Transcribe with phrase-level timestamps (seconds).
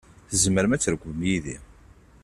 [0.29, 1.55] Tzemrem ad trekbem yid-i.